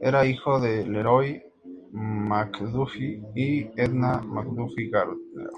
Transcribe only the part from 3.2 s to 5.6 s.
y Edna McDuffie Gardner.